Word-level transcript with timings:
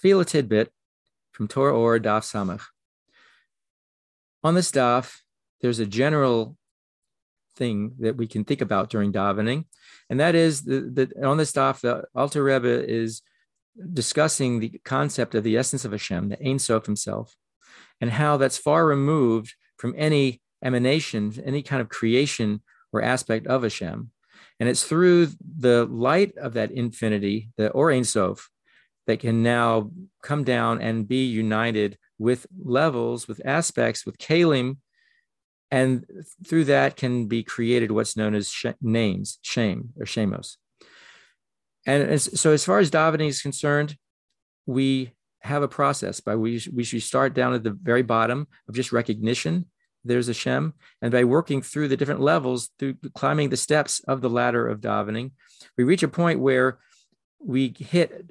Tefillah 0.00 0.26
tidbit 0.26 0.70
from 1.32 1.48
Torah 1.48 1.76
Ohr 1.76 1.98
Daf 1.98 2.22
Samach. 2.22 2.62
On 4.44 4.54
this 4.54 4.70
daf, 4.70 5.18
there's 5.60 5.78
a 5.78 5.86
general 5.86 6.56
thing 7.56 7.92
that 8.00 8.16
we 8.16 8.26
can 8.26 8.44
think 8.44 8.60
about 8.60 8.90
during 8.90 9.12
davening, 9.12 9.64
and 10.10 10.20
that 10.20 10.34
is 10.34 10.62
that 10.64 11.12
on 11.22 11.36
this 11.36 11.52
daf, 11.52 11.80
the 11.80 12.04
Alter 12.14 12.44
Rebbe 12.44 12.88
is 12.88 13.22
discussing 13.92 14.60
the 14.60 14.80
concept 14.84 15.34
of 15.34 15.44
the 15.44 15.56
essence 15.56 15.84
of 15.84 15.92
Hashem, 15.92 16.28
the 16.28 16.42
Ein 16.46 16.58
Sof 16.58 16.86
himself, 16.86 17.34
and 18.00 18.10
how 18.10 18.36
that's 18.36 18.58
far 18.58 18.86
removed 18.86 19.54
from 19.78 19.94
any 19.96 20.40
emanation, 20.62 21.32
any 21.44 21.62
kind 21.62 21.80
of 21.80 21.88
creation 21.88 22.62
or 22.92 23.02
aspect 23.02 23.46
of 23.46 23.62
Hashem. 23.62 24.10
And 24.58 24.68
it's 24.68 24.84
through 24.84 25.28
the 25.58 25.84
light 25.86 26.36
of 26.38 26.54
that 26.54 26.70
infinity, 26.70 27.50
the 27.56 27.70
Or 27.70 27.90
Ein 27.90 28.04
Sof, 28.04 28.48
that 29.06 29.20
can 29.20 29.42
now 29.42 29.90
come 30.22 30.44
down 30.44 30.80
and 30.80 31.08
be 31.08 31.24
united 31.24 31.98
with 32.18 32.46
levels, 32.62 33.28
with 33.28 33.40
aspects, 33.44 34.04
with 34.04 34.18
kalim, 34.18 34.78
and 35.70 36.04
through 36.46 36.64
that 36.64 36.96
can 36.96 37.26
be 37.26 37.42
created 37.42 37.90
what's 37.90 38.16
known 38.16 38.34
as 38.34 38.48
sh- 38.48 38.66
names, 38.80 39.38
shame 39.42 39.90
or 39.98 40.06
shamos. 40.06 40.56
And 41.86 42.02
as, 42.02 42.40
so, 42.40 42.52
as 42.52 42.64
far 42.64 42.78
as 42.78 42.90
davening 42.90 43.28
is 43.28 43.42
concerned, 43.42 43.96
we 44.66 45.12
have 45.40 45.62
a 45.62 45.68
process 45.68 46.20
by 46.20 46.34
we 46.34 46.60
we 46.72 46.84
should 46.84 47.02
start 47.02 47.34
down 47.34 47.54
at 47.54 47.62
the 47.62 47.70
very 47.70 48.02
bottom 48.02 48.48
of 48.68 48.74
just 48.74 48.92
recognition. 48.92 49.66
There's 50.04 50.28
a 50.28 50.34
Shem, 50.34 50.74
and 51.02 51.10
by 51.10 51.24
working 51.24 51.62
through 51.62 51.88
the 51.88 51.96
different 51.96 52.20
levels, 52.20 52.70
through 52.78 52.94
climbing 53.14 53.48
the 53.48 53.56
steps 53.56 54.00
of 54.06 54.20
the 54.20 54.30
ladder 54.30 54.68
of 54.68 54.80
davening, 54.80 55.32
we 55.76 55.82
reach 55.82 56.04
a 56.04 56.08
point 56.08 56.38
where 56.38 56.78
we 57.40 57.74
hit 57.76 58.26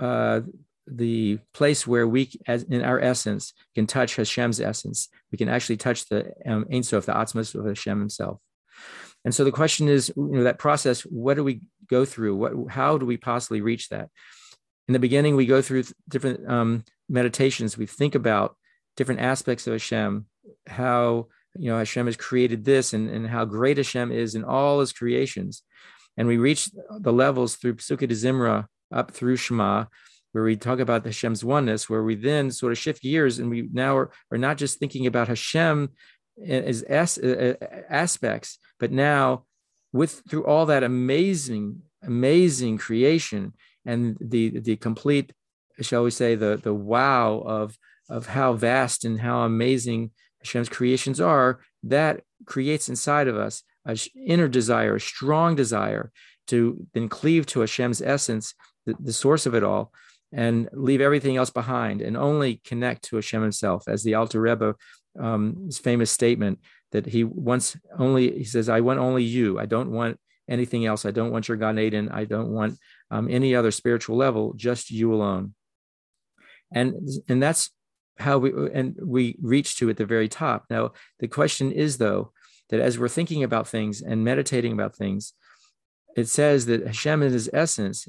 uh, 0.00 0.40
the 0.86 1.38
place 1.52 1.86
where 1.86 2.06
we, 2.06 2.30
as 2.46 2.62
in 2.64 2.82
our 2.82 3.00
essence, 3.00 3.52
can 3.74 3.86
touch 3.86 4.16
Hashem's 4.16 4.60
essence. 4.60 5.08
We 5.32 5.38
can 5.38 5.48
actually 5.48 5.78
touch 5.78 6.08
the 6.08 6.32
um, 6.46 6.66
Ein 6.72 6.82
Sof, 6.82 7.06
the 7.06 7.12
Atzmos 7.12 7.54
of 7.54 7.66
Hashem 7.66 7.98
Himself. 7.98 8.40
And 9.24 9.34
so 9.34 9.44
the 9.44 9.52
question 9.52 9.88
is, 9.88 10.12
you 10.16 10.28
know, 10.28 10.44
that 10.44 10.58
process. 10.58 11.00
What 11.02 11.34
do 11.34 11.42
we 11.42 11.60
go 11.88 12.04
through? 12.04 12.36
What, 12.36 12.52
how 12.70 12.98
do 12.98 13.06
we 13.06 13.16
possibly 13.16 13.60
reach 13.60 13.88
that? 13.88 14.08
In 14.86 14.92
the 14.92 15.00
beginning, 15.00 15.34
we 15.34 15.46
go 15.46 15.60
through 15.60 15.84
different 16.08 16.48
um, 16.48 16.84
meditations. 17.08 17.76
We 17.76 17.86
think 17.86 18.14
about 18.14 18.56
different 18.96 19.20
aspects 19.20 19.66
of 19.66 19.72
Hashem, 19.72 20.26
how 20.68 21.26
you 21.58 21.70
know 21.70 21.78
Hashem 21.78 22.06
has 22.06 22.16
created 22.16 22.64
this, 22.64 22.92
and, 22.92 23.10
and 23.10 23.26
how 23.26 23.44
great 23.44 23.78
Hashem 23.78 24.12
is 24.12 24.36
in 24.36 24.44
all 24.44 24.78
His 24.78 24.92
creations. 24.92 25.62
And 26.16 26.28
we 26.28 26.36
reach 26.36 26.70
the 27.00 27.12
levels 27.12 27.56
through 27.56 27.74
Pesukei 27.74 28.08
de 28.08 28.14
Zimra 28.14 28.66
up 28.92 29.10
through 29.10 29.36
Shema, 29.36 29.86
where 30.32 30.44
we 30.44 30.56
talk 30.56 30.80
about 30.80 31.04
Hashem's 31.04 31.44
oneness, 31.44 31.88
where 31.88 32.02
we 32.02 32.14
then 32.14 32.50
sort 32.50 32.72
of 32.72 32.78
shift 32.78 33.02
gears 33.02 33.38
and 33.38 33.50
we 33.50 33.68
now 33.72 33.96
are, 33.96 34.10
are 34.30 34.38
not 34.38 34.58
just 34.58 34.78
thinking 34.78 35.06
about 35.06 35.28
Hashem 35.28 35.90
as 36.46 36.82
as, 36.82 37.18
uh, 37.18 37.54
aspects, 37.88 38.58
but 38.78 38.92
now 38.92 39.44
with 39.92 40.22
through 40.28 40.44
all 40.44 40.66
that 40.66 40.82
amazing, 40.82 41.80
amazing 42.02 42.76
creation 42.78 43.54
and 43.86 44.16
the 44.20 44.60
the 44.60 44.76
complete, 44.76 45.32
shall 45.80 46.04
we 46.04 46.10
say, 46.10 46.34
the 46.34 46.60
the 46.62 46.74
wow 46.74 47.42
of 47.46 47.78
of 48.08 48.26
how 48.26 48.52
vast 48.52 49.04
and 49.04 49.20
how 49.20 49.40
amazing 49.40 50.10
Hashem's 50.40 50.68
creations 50.68 51.20
are, 51.20 51.60
that 51.82 52.22
creates 52.44 52.88
inside 52.88 53.26
of 53.28 53.36
us 53.36 53.62
an 53.84 53.96
inner 54.26 54.48
desire, 54.48 54.96
a 54.96 55.00
strong 55.00 55.56
desire 55.56 56.12
to 56.48 56.86
then 56.92 57.08
cleave 57.08 57.46
to 57.46 57.60
Hashem's 57.60 58.02
essence 58.02 58.54
the, 58.86 58.94
the 58.98 59.12
source 59.12 59.46
of 59.46 59.54
it 59.54 59.62
all, 59.62 59.92
and 60.32 60.68
leave 60.72 61.00
everything 61.00 61.36
else 61.36 61.50
behind 61.50 62.00
and 62.00 62.16
only 62.16 62.60
connect 62.64 63.04
to 63.04 63.16
Hashem 63.16 63.42
himself. 63.42 63.88
As 63.88 64.02
the 64.02 64.14
Alter 64.14 64.40
Rebbe, 64.40 64.74
um, 65.18 65.70
famous 65.70 66.10
statement 66.10 66.60
that 66.92 67.06
he 67.06 67.24
wants 67.24 67.76
only, 67.98 68.38
he 68.38 68.44
says, 68.44 68.68
I 68.68 68.80
want 68.80 69.00
only 69.00 69.24
you. 69.24 69.58
I 69.58 69.66
don't 69.66 69.90
want 69.90 70.18
anything 70.48 70.86
else. 70.86 71.04
I 71.04 71.10
don't 71.10 71.30
want 71.30 71.48
your 71.48 71.56
Gan 71.56 71.78
Eden. 71.78 72.08
I 72.10 72.24
don't 72.24 72.50
want 72.50 72.78
um, 73.10 73.28
any 73.30 73.54
other 73.54 73.70
spiritual 73.70 74.16
level, 74.16 74.54
just 74.54 74.90
you 74.90 75.12
alone. 75.12 75.54
And, 76.72 77.08
and 77.28 77.42
that's 77.42 77.70
how 78.18 78.38
we, 78.38 78.50
and 78.72 78.96
we 79.02 79.36
reach 79.40 79.78
to 79.78 79.90
at 79.90 79.96
the 79.96 80.06
very 80.06 80.28
top. 80.28 80.64
Now, 80.70 80.92
the 81.18 81.28
question 81.28 81.72
is 81.72 81.98
though, 81.98 82.32
that 82.68 82.80
as 82.80 82.98
we're 82.98 83.08
thinking 83.08 83.44
about 83.44 83.68
things 83.68 84.02
and 84.02 84.24
meditating 84.24 84.72
about 84.72 84.96
things, 84.96 85.34
it 86.16 86.28
says 86.28 86.66
that 86.66 86.86
Hashem 86.86 87.22
in 87.22 87.32
his 87.32 87.48
essence 87.52 88.08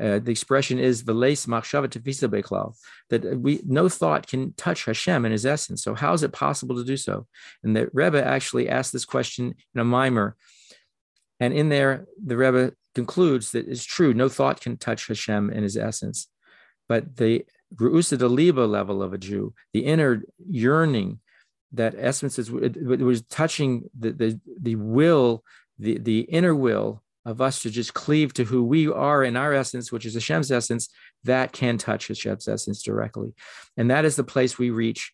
uh, 0.00 0.18
the 0.20 0.30
expression 0.30 0.78
is 0.78 1.02
tefisa 1.02 2.28
beklal, 2.28 2.74
that 3.10 3.40
we 3.40 3.60
no 3.66 3.88
thought 3.88 4.26
can 4.26 4.52
touch 4.54 4.84
Hashem 4.84 5.24
in 5.24 5.32
His 5.32 5.44
essence. 5.44 5.82
So 5.82 5.94
how 5.94 6.12
is 6.12 6.22
it 6.22 6.32
possible 6.32 6.76
to 6.76 6.84
do 6.84 6.96
so? 6.96 7.26
And 7.62 7.74
the 7.74 7.90
Rebbe 7.92 8.24
actually 8.24 8.68
asked 8.68 8.92
this 8.92 9.04
question 9.04 9.54
in 9.74 9.80
a 9.80 9.84
maamar, 9.84 10.34
and 11.40 11.52
in 11.52 11.68
there 11.68 12.06
the 12.24 12.36
Rebbe 12.36 12.72
concludes 12.94 13.52
that 13.52 13.68
it's 13.68 13.84
true, 13.84 14.14
no 14.14 14.28
thought 14.28 14.60
can 14.60 14.76
touch 14.76 15.08
Hashem 15.08 15.50
in 15.50 15.62
His 15.62 15.76
essence, 15.76 16.28
but 16.88 17.16
the 17.16 17.44
re'usa 17.74 18.18
deliba 18.18 18.68
level 18.68 19.02
of 19.02 19.12
a 19.12 19.18
Jew, 19.18 19.54
the 19.72 19.84
inner 19.84 20.22
yearning 20.48 21.20
that 21.72 21.94
essence 21.98 22.38
is 22.38 22.48
it, 22.48 22.76
it 22.76 23.00
was 23.00 23.22
touching 23.22 23.90
the 23.98 24.12
the 24.12 24.40
the 24.60 24.76
will, 24.76 25.44
the 25.78 25.98
the 25.98 26.20
inner 26.20 26.54
will 26.54 27.02
of 27.28 27.42
us 27.42 27.60
to 27.62 27.70
just 27.70 27.92
cleave 27.92 28.32
to 28.32 28.44
who 28.44 28.64
we 28.64 28.88
are 28.88 29.22
in 29.22 29.36
our 29.36 29.52
essence, 29.52 29.92
which 29.92 30.06
is 30.06 30.14
Hashem's 30.14 30.50
essence, 30.50 30.88
that 31.24 31.52
can 31.52 31.76
touch 31.76 32.08
Hashem's 32.08 32.48
essence 32.48 32.82
directly. 32.82 33.34
And 33.76 33.90
that 33.90 34.06
is 34.06 34.16
the 34.16 34.24
place 34.24 34.58
we 34.58 34.70
reach 34.70 35.12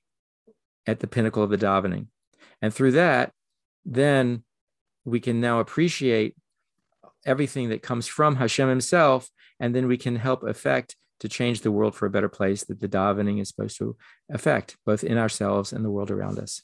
at 0.86 1.00
the 1.00 1.08
pinnacle 1.08 1.42
of 1.42 1.50
the 1.50 1.58
davening. 1.58 2.06
And 2.62 2.72
through 2.72 2.92
that, 2.92 3.32
then 3.84 4.44
we 5.04 5.18
can 5.18 5.40
now 5.40 5.58
appreciate 5.58 6.36
everything 7.26 7.70
that 7.70 7.82
comes 7.82 8.06
from 8.06 8.36
Hashem 8.36 8.68
himself, 8.68 9.28
and 9.58 9.74
then 9.74 9.88
we 9.88 9.96
can 9.96 10.14
help 10.14 10.44
affect 10.44 10.94
to 11.20 11.28
change 11.28 11.62
the 11.62 11.72
world 11.72 11.96
for 11.96 12.06
a 12.06 12.10
better 12.10 12.28
place 12.28 12.64
that 12.64 12.80
the 12.80 12.88
davening 12.88 13.40
is 13.40 13.48
supposed 13.48 13.78
to 13.78 13.96
affect, 14.30 14.76
both 14.86 15.02
in 15.02 15.18
ourselves 15.18 15.72
and 15.72 15.84
the 15.84 15.90
world 15.90 16.10
around 16.10 16.38
us. 16.38 16.62